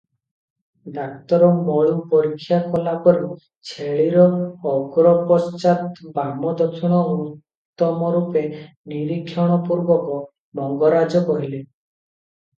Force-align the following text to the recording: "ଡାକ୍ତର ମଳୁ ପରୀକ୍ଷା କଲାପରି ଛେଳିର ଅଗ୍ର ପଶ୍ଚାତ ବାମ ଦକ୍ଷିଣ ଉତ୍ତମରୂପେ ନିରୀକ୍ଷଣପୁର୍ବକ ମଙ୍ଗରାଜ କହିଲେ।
"ଡାକ୍ତର 0.93 1.47
ମଳୁ 1.65 1.89
ପରୀକ୍ଷା 2.13 2.57
କଲାପରି 2.75 3.27
ଛେଳିର 3.71 4.23
ଅଗ୍ର 4.71 5.11
ପଶ୍ଚାତ 5.33 6.09
ବାମ 6.15 6.53
ଦକ୍ଷିଣ 6.63 7.01
ଉତ୍ତମରୂପେ 7.11 8.43
ନିରୀକ୍ଷଣପୁର୍ବକ 8.95 10.17
ମଙ୍ଗରାଜ 10.61 11.23
କହିଲେ। 11.29 11.61